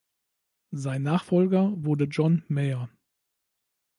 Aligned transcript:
Sein 0.71 1.03
Nachfolger 1.03 1.73
wurde 1.75 2.05
John 2.05 2.43
Major. 2.47 2.89